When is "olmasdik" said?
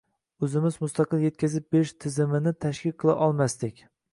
3.29-3.87